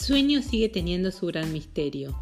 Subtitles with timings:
[0.00, 2.18] sueño sigue teniendo su gran misterio.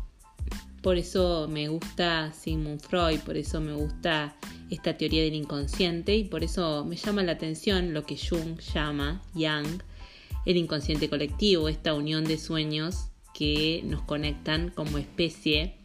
[0.83, 4.37] Por eso me gusta Sigmund Freud, por eso me gusta
[4.71, 9.23] esta teoría del inconsciente y por eso me llama la atención lo que Jung llama,
[9.35, 9.83] Yang,
[10.45, 15.77] el inconsciente colectivo, esta unión de sueños que nos conectan como especie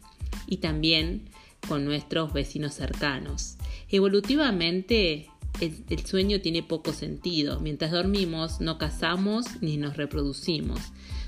[0.46, 1.28] y también
[1.68, 3.56] con nuestros vecinos cercanos.
[3.88, 5.28] Evolutivamente,
[5.60, 7.60] el, sueño tiene poco sentido.
[7.60, 10.80] Mientras dormimos, no cazamos ni nos reproducimos.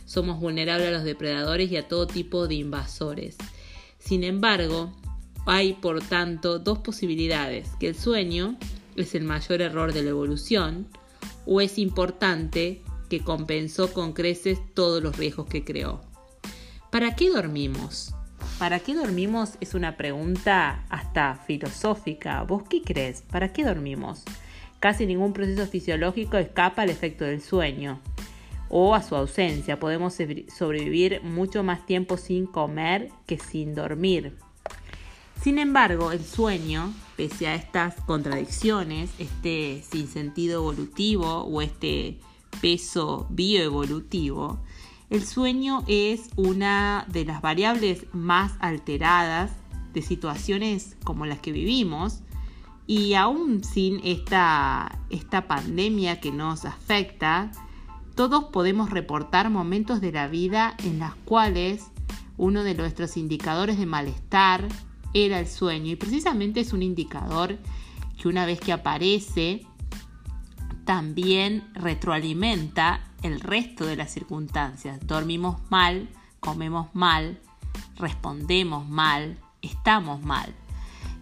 [0.06, 3.36] Somos vulnerables a los depredadores y a todo tipo de invasores.
[3.98, 4.92] Sin embargo,
[5.46, 8.56] hay por tanto dos posibilidades, que el sueño
[8.94, 10.86] es el mayor error de la evolución
[11.44, 16.00] o es importante que compensó con creces todos los riesgos que creó.
[16.90, 18.14] ¿Para qué dormimos?
[18.60, 19.54] ¿Para qué dormimos?
[19.60, 22.42] Es una pregunta hasta filosófica.
[22.44, 23.22] ¿Vos qué crees?
[23.22, 24.22] ¿Para qué dormimos?
[24.78, 28.00] Casi ningún proceso fisiológico escapa al efecto del sueño
[28.68, 29.78] o a su ausencia.
[29.78, 30.14] Podemos
[30.56, 34.36] sobrevivir mucho más tiempo sin comer que sin dormir.
[35.42, 42.18] Sin embargo, el sueño, pese a estas contradicciones, este sinsentido evolutivo o este
[42.60, 44.58] peso bioevolutivo,
[45.08, 49.52] el sueño es una de las variables más alteradas
[49.92, 52.22] de situaciones como las que vivimos
[52.88, 57.52] y aún sin esta, esta pandemia que nos afecta,
[58.16, 61.84] todos podemos reportar momentos de la vida en las cuales
[62.38, 64.66] uno de nuestros indicadores de malestar
[65.12, 67.58] era el sueño y precisamente es un indicador
[68.20, 69.66] que una vez que aparece
[70.86, 74.98] también retroalimenta el resto de las circunstancias.
[75.06, 76.08] Dormimos mal,
[76.40, 77.38] comemos mal,
[77.96, 80.54] respondemos mal, estamos mal.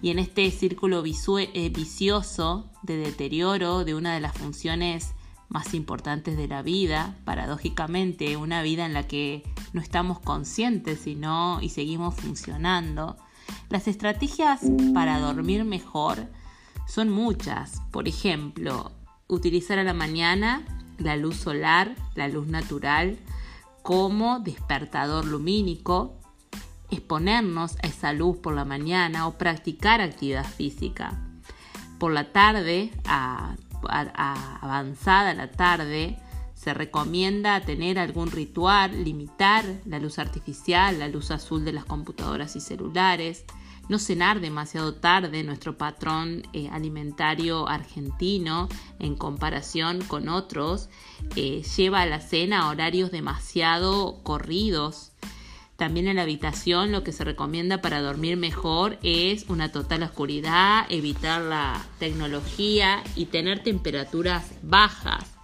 [0.00, 5.14] Y en este círculo eh, vicioso de deterioro de una de las funciones
[5.54, 11.16] más importantes de la vida, paradójicamente una vida en la que no estamos conscientes y,
[11.60, 13.16] y seguimos funcionando,
[13.70, 16.26] las estrategias para dormir mejor
[16.88, 17.80] son muchas.
[17.92, 18.90] Por ejemplo,
[19.28, 20.64] utilizar a la mañana
[20.98, 23.16] la luz solar, la luz natural,
[23.84, 26.18] como despertador lumínico,
[26.90, 31.20] exponernos a esa luz por la mañana o practicar actividad física.
[32.00, 33.54] Por la tarde, a,
[33.88, 36.18] avanzada la tarde,
[36.54, 42.56] se recomienda tener algún ritual, limitar la luz artificial, la luz azul de las computadoras
[42.56, 43.44] y celulares,
[43.88, 48.68] no cenar demasiado tarde, nuestro patrón eh, alimentario argentino
[48.98, 50.88] en comparación con otros
[51.36, 55.12] eh, lleva a la cena a horarios demasiado corridos.
[55.76, 60.86] También en la habitación lo que se recomienda para dormir mejor es una total oscuridad,
[60.88, 65.34] evitar la tecnología y tener temperaturas bajas.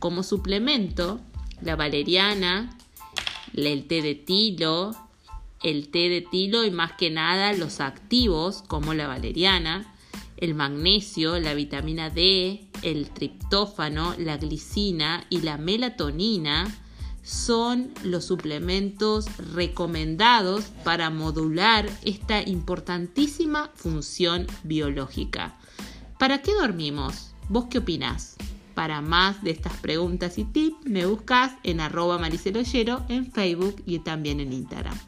[0.00, 1.20] Como suplemento,
[1.62, 2.76] la valeriana,
[3.54, 4.96] el té de tilo,
[5.62, 9.94] el té de tilo y más que nada los activos como la valeriana,
[10.36, 16.66] el magnesio, la vitamina D, el triptófano, la glicina y la melatonina
[17.28, 25.58] son los suplementos recomendados para modular esta importantísima función biológica.
[26.18, 27.34] ¿Para qué dormimos?
[27.50, 28.36] ¿Vos qué opinás?
[28.74, 33.98] Para más de estas preguntas y tips me buscas en arroba mariceloyero en Facebook y
[33.98, 34.98] también en Instagram.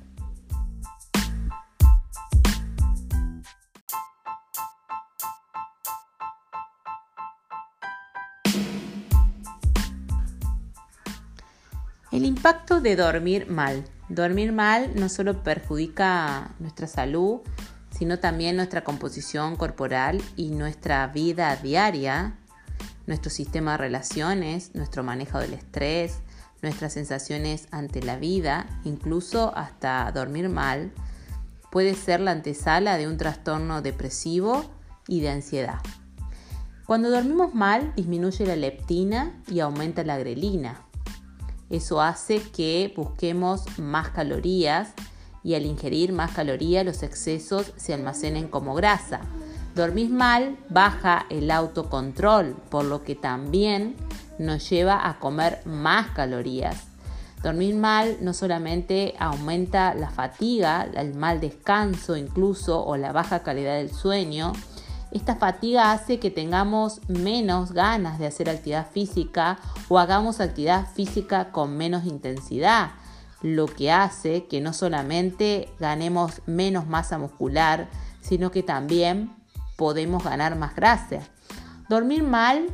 [12.20, 13.82] El impacto de dormir mal.
[14.10, 17.40] Dormir mal no solo perjudica nuestra salud,
[17.96, 22.36] sino también nuestra composición corporal y nuestra vida diaria
[23.06, 26.18] nuestro sistema de relaciones, nuestro manejo del estrés,
[26.60, 30.92] nuestras sensaciones ante la vida, incluso hasta dormir mal,
[31.72, 34.70] puede ser la antesala de un trastorno depresivo
[35.08, 35.78] y de ansiedad.
[36.84, 40.84] Cuando dormimos mal, disminuye la leptina y aumenta la grelina.
[41.70, 44.92] Eso hace que busquemos más calorías
[45.42, 49.22] y al ingerir más calorías los excesos se almacenen como grasa,
[49.74, 53.94] Dormir mal baja el autocontrol, por lo que también
[54.38, 56.88] nos lleva a comer más calorías.
[57.42, 63.76] Dormir mal no solamente aumenta la fatiga, el mal descanso incluso o la baja calidad
[63.76, 64.52] del sueño,
[65.12, 69.58] esta fatiga hace que tengamos menos ganas de hacer actividad física
[69.88, 72.92] o hagamos actividad física con menos intensidad,
[73.42, 77.88] lo que hace que no solamente ganemos menos masa muscular,
[78.20, 79.34] sino que también
[79.76, 81.20] podemos ganar más grasa.
[81.88, 82.66] Dormir mal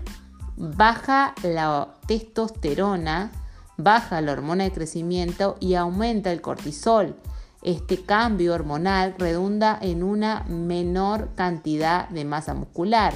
[0.57, 3.31] baja la testosterona
[3.77, 7.17] baja la hormona de crecimiento y aumenta el cortisol.
[7.67, 13.13] Este cambio hormonal redunda en una menor cantidad de masa muscular.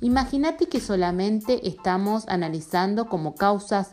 [0.00, 3.92] Imagínate que solamente estamos analizando como causas,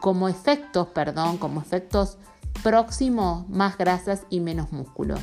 [0.00, 2.16] como efectos, perdón, como efectos
[2.62, 5.16] próximos más grasas y menos músculo.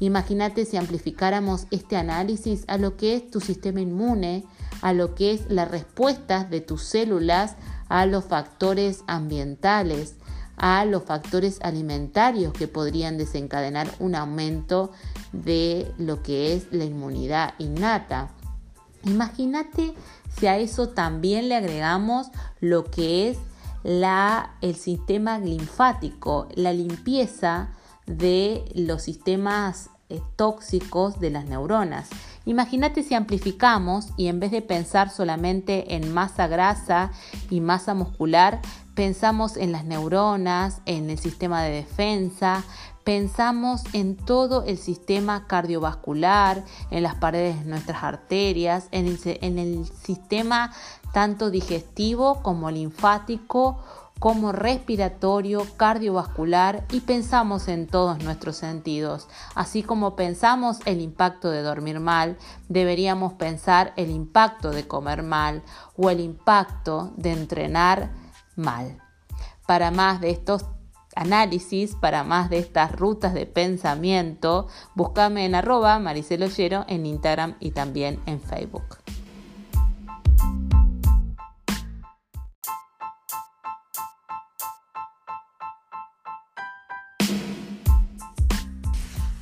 [0.00, 4.44] Imagínate si amplificáramos este análisis a lo que es tu sistema inmune,
[4.80, 7.54] a lo que es la respuesta de tus células
[7.88, 10.16] a los factores ambientales,
[10.56, 14.92] a los factores alimentarios que podrían desencadenar un aumento
[15.32, 18.30] de lo que es la inmunidad innata.
[19.04, 19.94] Imagínate
[20.38, 22.28] si a eso también le agregamos
[22.60, 23.38] lo que es
[23.82, 27.70] la, el sistema linfático, la limpieza
[28.06, 32.08] de los sistemas eh, tóxicos de las neuronas.
[32.44, 37.12] Imagínate si amplificamos y en vez de pensar solamente en masa grasa
[37.50, 38.60] y masa muscular,
[38.94, 42.64] pensamos en las neuronas, en el sistema de defensa,
[43.04, 49.58] pensamos en todo el sistema cardiovascular, en las paredes de nuestras arterias, en el, en
[49.58, 50.72] el sistema
[51.12, 53.78] tanto digestivo como linfático
[54.22, 59.26] como respiratorio, cardiovascular y pensamos en todos nuestros sentidos.
[59.56, 62.38] Así como pensamos el impacto de dormir mal,
[62.68, 65.64] deberíamos pensar el impacto de comer mal
[65.96, 68.21] o el impacto de entrenar
[68.56, 68.98] mal.
[69.66, 70.64] Para más de estos
[71.14, 77.72] análisis, para más de estas rutas de pensamiento, búscame en arroba mariceloyero en Instagram y
[77.72, 78.98] también en Facebook.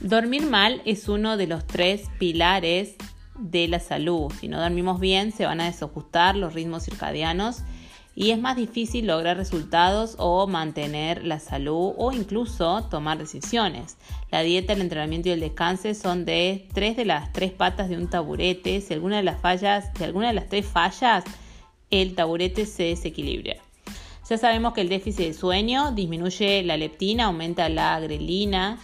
[0.00, 2.96] Dormir mal es uno de los tres pilares
[3.38, 4.32] de la salud.
[4.40, 7.62] Si no dormimos bien, se van a desajustar los ritmos circadianos
[8.20, 13.96] y es más difícil lograr resultados o mantener la salud o incluso tomar decisiones.
[14.30, 17.96] La dieta, el entrenamiento y el descanso son de tres de las tres patas de
[17.96, 18.82] un taburete.
[18.82, 21.24] Si alguna de las fallas, si alguna de las tres fallas,
[21.90, 23.56] el taburete se desequilibra.
[24.28, 28.78] Ya sabemos que el déficit de sueño disminuye la leptina, aumenta la grelina,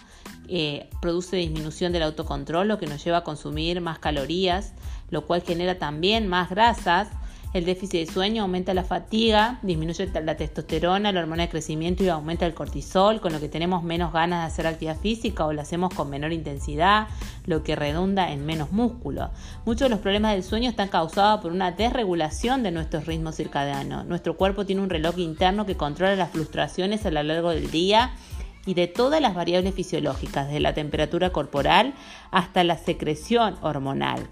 [0.47, 4.73] eh, produce disminución del autocontrol, lo que nos lleva a consumir más calorías,
[5.11, 7.09] lo cual genera también más grasas.
[7.53, 12.09] El déficit de sueño aumenta la fatiga, disminuye la testosterona, la hormona de crecimiento y
[12.09, 15.61] aumenta el cortisol, con lo que tenemos menos ganas de hacer actividad física o lo
[15.61, 17.07] hacemos con menor intensidad,
[17.45, 19.31] lo que redunda en menos músculo.
[19.65, 24.05] Muchos de los problemas del sueño están causados por una desregulación de nuestros ritmos circadianos.
[24.05, 28.11] Nuestro cuerpo tiene un reloj interno que controla las fluctuaciones a lo largo del día
[28.65, 31.93] y de todas las variables fisiológicas, de la temperatura corporal
[32.31, 34.27] hasta la secreción hormonal.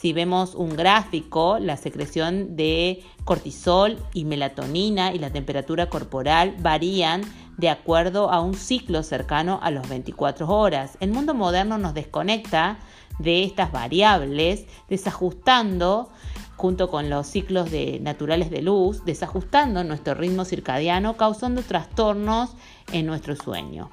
[0.00, 7.20] Si vemos un gráfico, la secreción de cortisol y melatonina y la temperatura corporal varían
[7.58, 10.96] de acuerdo a un ciclo cercano a los 24 horas.
[11.00, 12.78] El mundo moderno nos desconecta
[13.18, 16.08] de estas variables, desajustando
[16.56, 17.68] junto con los ciclos
[18.00, 22.56] naturales de luz, desajustando nuestro ritmo circadiano, causando trastornos
[22.90, 23.90] en nuestro sueño.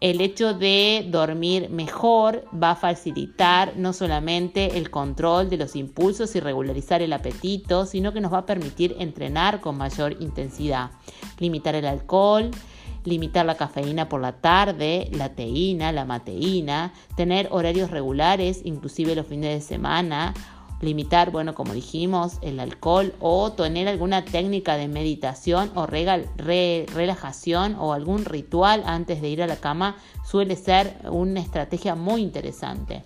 [0.00, 6.34] El hecho de dormir mejor va a facilitar no solamente el control de los impulsos
[6.34, 10.92] y regularizar el apetito, sino que nos va a permitir entrenar con mayor intensidad,
[11.38, 12.50] limitar el alcohol,
[13.04, 19.26] limitar la cafeína por la tarde, la teína, la mateína, tener horarios regulares, inclusive los
[19.26, 20.32] fines de semana,
[20.80, 27.92] limitar, bueno, como dijimos, el alcohol o tener alguna técnica de meditación o relajación o
[27.92, 33.04] algún ritual antes de ir a la cama suele ser una estrategia muy interesante.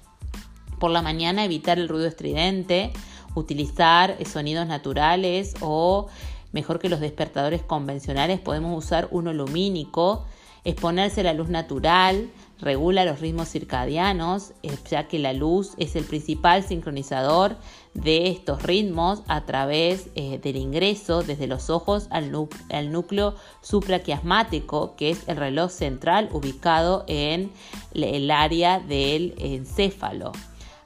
[0.79, 2.93] Por la mañana evitar el ruido estridente,
[3.35, 6.07] utilizar sonidos naturales o
[6.53, 10.25] mejor que los despertadores convencionales podemos usar uno lumínico,
[10.63, 12.31] exponerse a la luz natural,
[12.61, 17.57] regula los ritmos circadianos, eh, ya que la luz es el principal sincronizador
[17.95, 22.33] de estos ritmos a través eh, del ingreso desde los ojos al,
[22.71, 27.53] al, núcleo supraquiasmático, que es el reloj central ubicado en
[27.95, 30.33] el área del encéfalo.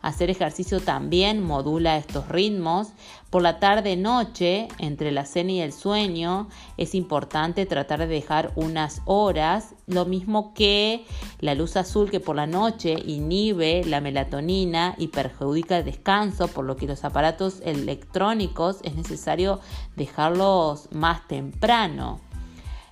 [0.08, 2.88] Hacer ejercicio también modula estos ritmos.
[3.28, 6.48] Por la tarde-noche, entre la cena y el sueño,
[6.78, 11.04] es importante tratar de dejar unas horas, lo mismo que
[11.40, 16.64] la luz azul que por la noche inhibe la melatonina y perjudica el descanso, por
[16.64, 19.60] lo que los aparatos electrónicos es necesario
[19.94, 22.18] dejarlos más temprano.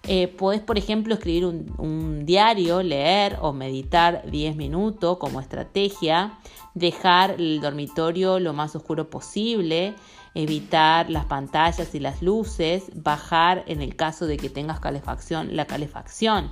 [0.09, 6.39] Eh, podés, por ejemplo, escribir un, un, diario, leer o meditar 10 minutos como estrategia,
[6.77, 9.95] dejar el dormitorio lo más oscuro posible,
[10.35, 15.65] evitar las pantallas y las luces, bajar en el caso de que tengas calefacción la
[15.65, 16.51] calefacción.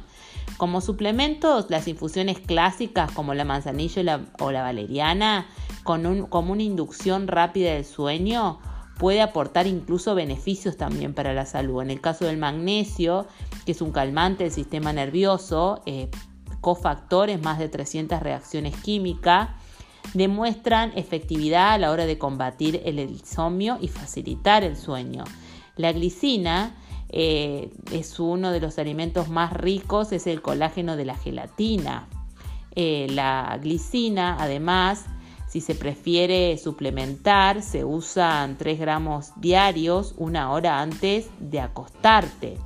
[0.56, 5.46] Como suplementos, las infusiones clásicas como la manzanilla o la, valeriana,
[5.82, 8.60] con como una inducción rápida del sueño,
[8.98, 11.82] puede aportar incluso beneficios también para la salud.
[11.82, 13.26] En el caso del magnesio,
[13.66, 16.08] que es un calmante del sistema nervioso, eh,
[16.62, 19.50] cofactores, más de 300 reacciones químicas,
[20.14, 25.24] demuestran efectividad a la hora de combatir el insomnio y facilitar el sueño.
[25.76, 26.76] La glicina
[27.10, 32.08] eh, es uno de los alimentos más ricos, es el colágeno de la gelatina.
[32.76, 35.04] Eh, la glicina, además,
[35.48, 42.58] si se prefiere suplementar, se usan 3 gramos diarios una hora antes de acostarte.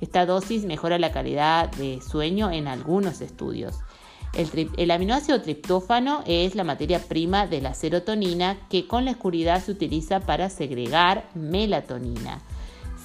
[0.00, 3.78] Esta dosis mejora la calidad de sueño en algunos estudios.
[4.36, 9.70] El, aminoácido triptófano es la materia prima de la serotonina que con la oscuridad se
[9.70, 12.42] utiliza para segregar melatonina.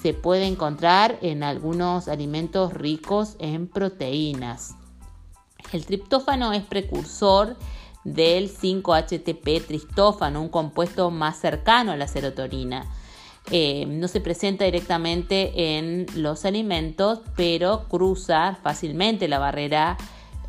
[0.02, 4.74] Se puede encontrar en algunos alimentos ricos en proteínas.
[5.72, 7.56] El triptófano es precursor
[8.02, 12.86] del 5-HTP tristófano, un compuesto más cercano a la serotonina.
[13.52, 19.96] Eh, no se presenta directamente en los alimentos, pero cruza fácilmente la barrera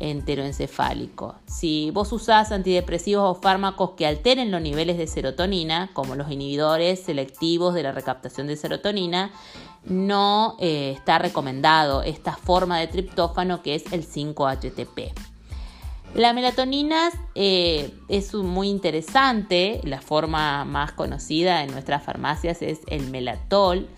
[0.02, 1.36] enteroencefálico.
[1.46, 7.00] Si vos usás antidepresivos o fármacos que alteren los niveles de serotonina, como los inhibidores
[7.00, 9.30] selectivos de la recaptación de serotonina,
[9.84, 15.12] no eh, está recomendado esta forma de triptófano que es el 5-HTP.
[16.14, 23.08] La melatonina eh, es muy interesante, la forma más conocida en nuestras farmacias es el
[23.08, 23.88] melatol,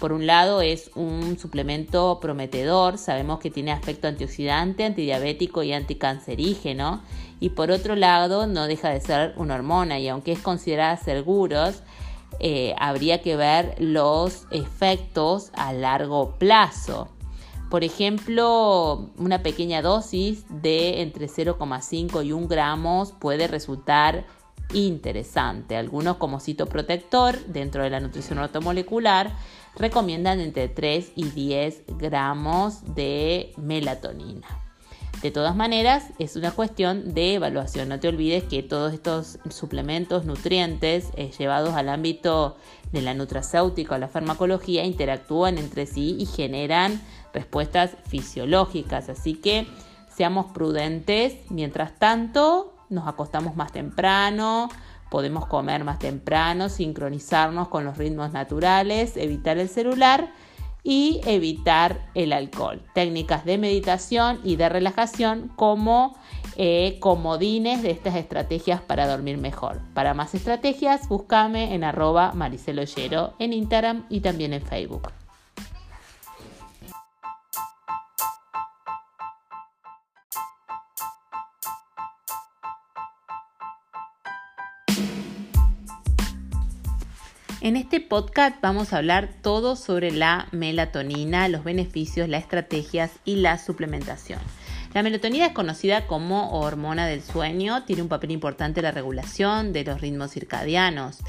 [0.00, 7.02] por un lado es un suplemento prometedor, sabemos que tiene aspecto antioxidante, antidiabético y anticancerígeno.
[7.40, 11.82] Y por otro lado no deja de ser una hormona y aunque es considerada seguros,
[12.40, 17.08] eh, habría que ver los efectos a largo plazo.
[17.70, 24.26] Por ejemplo, una pequeña dosis de entre 0,5 y 1 gramos puede resultar
[24.72, 25.76] interesante.
[25.76, 29.32] Algunos como citoprotector dentro de la nutrición ortomolecular
[29.76, 34.46] recomiendan entre 3 y 10 gramos de melatonina.
[35.22, 37.88] De todas maneras, es una cuestión de evaluación.
[37.88, 42.58] No te olvides que todos estos suplementos, nutrientes eh, llevados al ámbito
[42.92, 47.00] de la nutracéutica o la farmacología interactúan entre sí y generan
[47.32, 49.08] respuestas fisiológicas.
[49.08, 49.66] Así que
[50.14, 51.36] seamos prudentes.
[51.48, 54.68] Mientras tanto, nos acostamos más temprano,
[55.14, 60.32] podemos comer más temprano, sincronizarnos con los ritmos naturales, evitar el celular
[60.82, 62.82] y evitar el alcohol.
[62.94, 66.16] Técnicas de meditación y de relajación como
[66.56, 69.82] eh, comodines de estas estrategias para dormir mejor.
[69.94, 75.12] Para más estrategias, búscame en arroba mariceloyero en Instagram y también en Facebook.
[87.64, 93.36] En este podcast vamos a hablar todo sobre la melatonina, los beneficios, las estrategias y
[93.36, 94.38] la suplementación.
[94.92, 99.72] La melatonina es conocida como hormona del sueño, tiene un papel importante en la regulación
[99.72, 101.20] de los ritmos circadianos.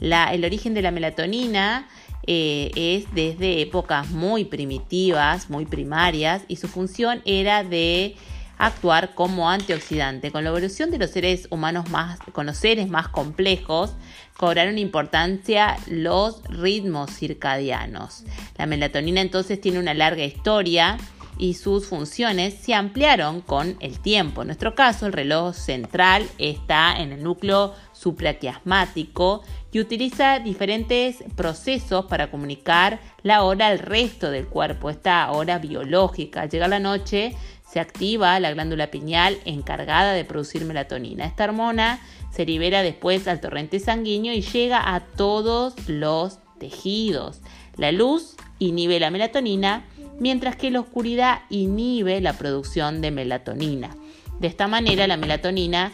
[0.00, 1.86] el origen de la melatonina
[2.26, 8.16] eh, es desde épocas muy primitivas, muy primarias, y su función era de
[8.62, 10.30] actuar como antioxidante.
[10.30, 13.92] Con la evolución de los seres humanos más, con los seres más complejos,
[14.36, 18.22] cobraron importancia los ritmos circadianos.
[18.56, 20.96] La melatonina entonces tiene una larga historia
[21.38, 24.42] y sus funciones se ampliaron con el tiempo.
[24.42, 29.42] En nuestro caso, el reloj central está en el núcleo supraquiasmático
[29.72, 36.46] y utiliza diferentes procesos para comunicar la hora al resto del cuerpo, esta hora biológica.
[36.46, 37.34] Llega la noche,
[37.72, 41.24] se activa la glándula pineal encargada de producir melatonina.
[41.24, 42.00] Esta hormona
[42.30, 47.40] se libera después al torrente sanguíneo y llega a todos los tejidos.
[47.78, 49.86] La luz inhibe la melatonina,
[50.20, 53.96] mientras que la oscuridad inhibe la producción de melatonina.
[54.38, 55.92] De esta manera, la melatonina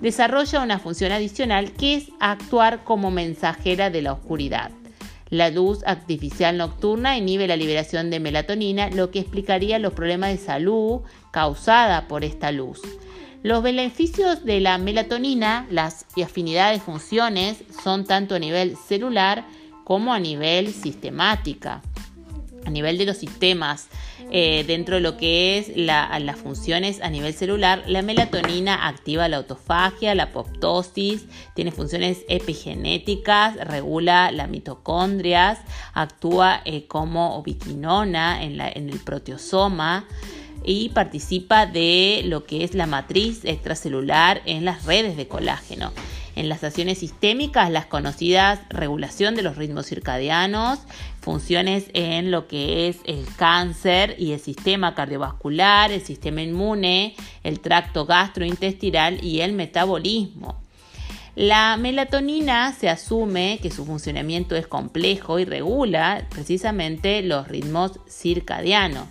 [0.00, 4.72] desarrolla una función adicional que es actuar como mensajera de la oscuridad.
[5.30, 10.38] La luz artificial nocturna inhibe la liberación de melatonina, lo que explicaría los problemas de
[10.38, 12.80] salud causada por esta luz.
[13.42, 19.46] Los beneficios de la melatonina, las afinidades funciones son tanto a nivel celular
[19.84, 21.80] como a nivel sistemática.
[22.66, 23.88] a nivel de los sistemas,
[24.32, 29.38] eh, dentro de lo que es las funciones a nivel celular, la melatonina activa la
[29.38, 35.58] autofagia, la apoptosis, tiene funciones epigenéticas, regula las mitocondrias,
[35.94, 40.06] actúa eh, como ubiquinona en, en el proteosoma
[40.64, 45.92] y participa de lo que es la matriz extracelular en las redes de colágeno.
[46.36, 50.78] En las acciones sistémicas las conocidas regulación de los ritmos circadianos,
[51.20, 57.60] funciones en lo que es el cáncer y el sistema cardiovascular, el sistema inmune, el
[57.60, 60.60] tracto gastrointestinal y el metabolismo.
[61.36, 69.06] La melatonina se asume que su funcionamiento es complejo y regula precisamente los ritmos circadianos.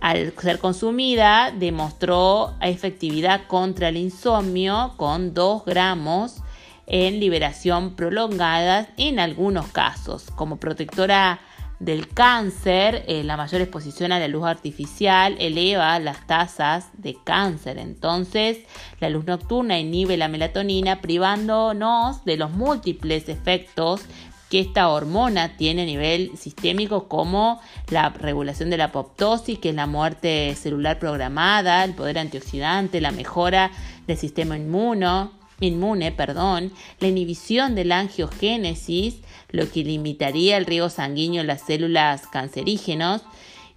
[0.00, 6.42] Al ser consumida demostró efectividad contra el insomnio con 2 gramos
[6.86, 10.30] en liberación prolongada en algunos casos.
[10.36, 11.40] Como protectora
[11.78, 17.78] del cáncer, eh, la mayor exposición a la luz artificial eleva las tasas de cáncer.
[17.78, 18.58] Entonces,
[19.00, 24.02] la luz nocturna inhibe la melatonina, privándonos de los múltiples efectos
[24.48, 29.74] que esta hormona tiene a nivel sistémico como la regulación de la apoptosis, que es
[29.74, 33.72] la muerte celular programada, el poder antioxidante, la mejora
[34.06, 39.20] del sistema inmuno, inmune, perdón, la inhibición de la angiogénesis,
[39.50, 43.22] lo que limitaría el riego sanguíneo en las células cancerígenos,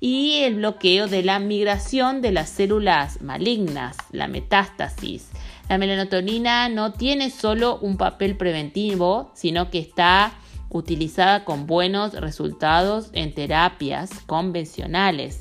[0.02, 5.30] y el bloqueo de la migración de las células malignas, la metástasis.
[5.68, 10.34] La melatonina no tiene solo un papel preventivo, sino que está
[10.70, 15.40] utilizada con buenos resultados en terapias convencionales.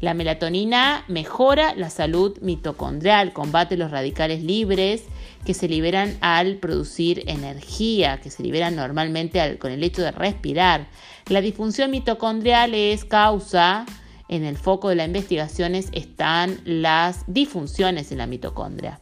[0.00, 5.04] La melatonina mejora la salud mitocondrial, combate los radicales libres
[5.44, 10.88] que se liberan al producir energía, que se liberan normalmente con el hecho de respirar.
[11.26, 13.86] La disfunción mitocondrial es causa,
[14.28, 19.00] en el foco de las investigaciones están las disfunciones en la mitocondria.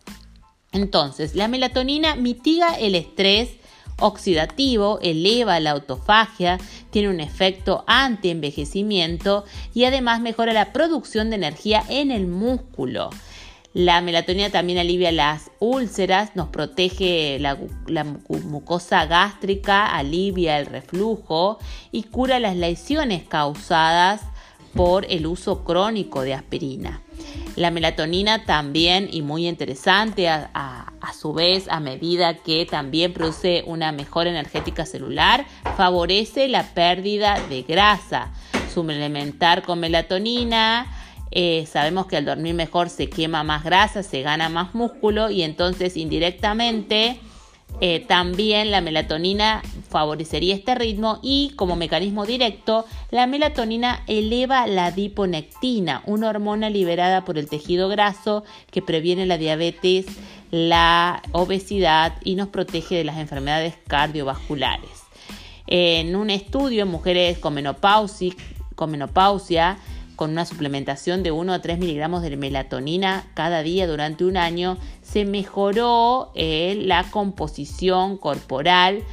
[0.72, 3.50] Entonces, la melatonina mitiga el estrés
[4.00, 6.58] oxidativo, eleva la autofagia,
[6.90, 13.10] tiene un efecto anti-envejecimiento y además mejora la producción de energía en el músculo.
[13.78, 17.56] La melatonina también alivia las úlceras, nos protege la,
[18.42, 21.60] mucosa gástrica, alivia el reflujo
[21.92, 24.22] y cura las lesiones causadas
[24.74, 27.02] por el uso crónico de aspirina.
[27.54, 33.92] La melatonina también, y muy interesante, a, su vez, a medida que también produce una
[33.92, 38.32] mejora energética celular, favorece la pérdida de grasa.
[38.74, 40.97] Suplementar con melatonina,
[41.30, 45.42] eh, sabemos que al dormir mejor se quema más grasa, se gana más músculo y
[45.42, 47.20] entonces indirectamente
[47.80, 54.86] eh, también la melatonina favorecería este ritmo y como mecanismo directo, la melatonina eleva la
[54.86, 60.06] adiponectina, una hormona liberada por el tejido graso que previene la diabetes,
[60.50, 65.04] la obesidad y nos protege de las enfermedades cardiovasculares.
[65.68, 68.36] En un estudio en mujeres con menopausia
[70.18, 74.76] con una suplementación de 1 a 3 miligramos de melatonina cada día durante un año,
[75.00, 79.04] se mejoró eh, la composición corporal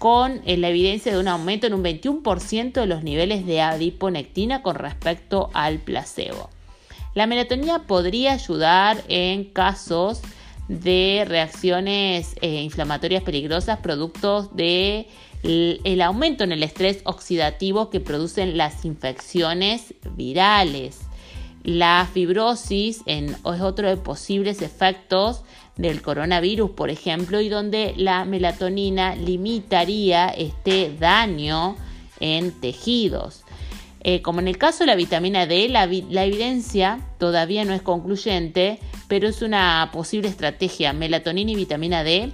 [0.00, 4.60] con eh, la evidencia de un aumento en un 21% de los niveles de adiponectina
[4.60, 6.50] con respecto al placebo.
[7.14, 10.20] La melatonina podría ayudar en casos
[10.68, 15.08] de reacciones eh, inflamatorias peligrosas, productos de
[15.44, 21.00] el aumento en el estrés oxidativo que producen las infecciones virales.
[21.64, 25.44] La fibrosis es otro de posibles efectos
[25.76, 31.76] del coronavirus, por ejemplo, y donde la melatonina limitaría este daño
[32.20, 33.43] en tejidos.
[34.06, 38.78] Eh, como en el caso de la vitamina D, la, evidencia todavía no es concluyente,
[39.08, 40.92] pero es una posible estrategia.
[40.92, 42.30] Melatonina y vitamina D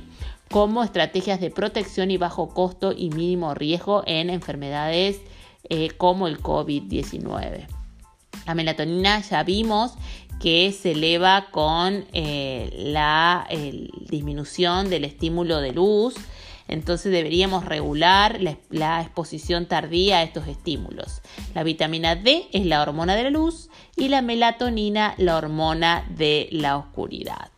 [0.50, 5.20] como estrategias de protección y bajo costo y mínimo riesgo en enfermedades
[5.68, 7.68] eh, como el COVID-19.
[8.48, 9.94] La melatonina ya vimos
[10.40, 13.46] que se eleva con eh, la
[14.08, 16.14] disminución del estímulo de luz,
[16.70, 21.20] entonces deberíamos regular la, exposición tardía a estos estímulos.
[21.52, 26.48] La vitamina D es la hormona de la luz y la melatonina la hormona de
[26.52, 27.50] la oscuridad.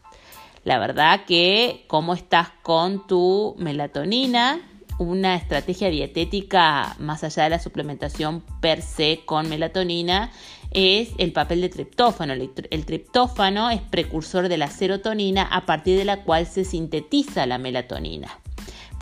[0.64, 4.60] La verdad que cómo estás con tu melatonina,
[4.96, 10.30] una estrategia dietética más allá de la suplementación per se con melatonina
[10.70, 12.32] es el papel de triptófano.
[12.32, 17.58] El triptófano es precursor de la serotonina a partir de la cual se sintetiza la
[17.58, 18.41] melatonina.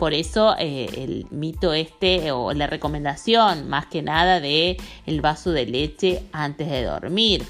[0.01, 5.51] Por eso eh, el mito este o la recomendación más que nada de el vaso
[5.51, 7.43] de leche antes de dormir.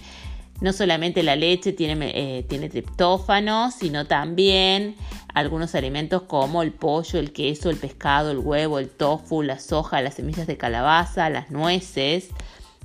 [0.60, 4.98] No solamente la leche tiene, eh, tiene triptófano, sino también
[5.34, 10.02] algunos alimentos como el pollo, el queso, el pescado, el huevo, el tofu, la soja,
[10.02, 12.32] las semillas de calabaza, las nueces,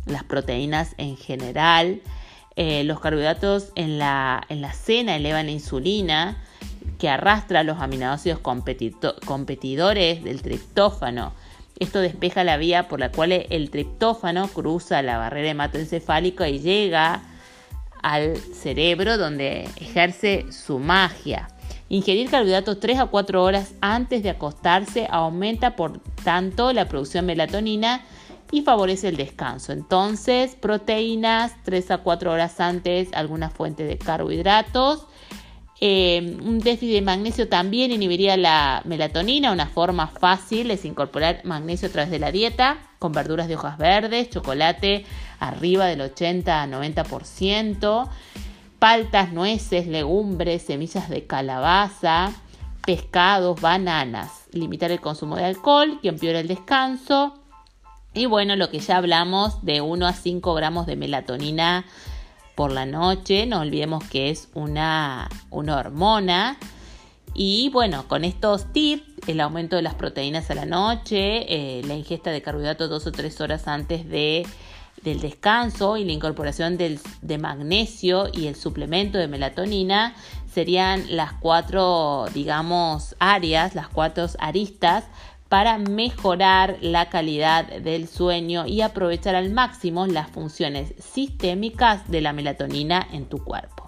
[0.06, 2.02] las proteínas en general.
[2.54, 6.40] Eh, los carbohidratos en la, en la cena elevan la insulina
[6.98, 11.32] que arrastra los aminoácidos competidores del triptófano.
[11.78, 17.22] Esto despeja la vía por la cual el triptófano cruza la barrera hematoencefálica y llega
[18.02, 21.48] al cerebro donde ejerce su magia.
[21.88, 27.34] Ingerir carbohidratos 3 a 4 horas antes de acostarse aumenta por tanto la producción de
[27.34, 28.04] melatonina
[28.50, 29.72] y favorece el descanso.
[29.72, 35.06] Entonces, proteínas 3 a 4 horas antes, alguna fuente de carbohidratos.
[35.80, 39.52] Eh, un déficit de magnesio también inhibiría la melatonina.
[39.52, 43.76] Una forma fácil es incorporar magnesio a través de la dieta con verduras de hojas
[43.76, 45.04] verdes, chocolate
[45.38, 48.08] arriba del 80 a 90%
[48.78, 52.32] paltas, nueces, legumbres, semillas de calabaza,
[52.84, 54.46] pescados, bananas.
[54.52, 57.34] Limitar el consumo de alcohol, que empeora el descanso.
[58.14, 61.84] Y bueno, lo que ya hablamos de 1 a 5 gramos de melatonina
[62.56, 63.46] por la noche.
[63.46, 66.58] No olvidemos que es una, una hormona.
[67.34, 71.44] Y bueno, con estos tips, el aumento de las proteínas a la noche,
[71.78, 74.46] eh, la ingesta de carbohidratos dos o tres horas antes de
[75.02, 80.16] del descanso y la incorporación del, de magnesio y el suplemento de melatonina
[80.52, 85.04] serían las cuatro, digamos, áreas, las cuatro aristas
[85.48, 92.32] para mejorar la calidad del sueño y aprovechar al máximo las funciones sistémicas de la
[92.32, 93.85] melatonina en tu cuerpo.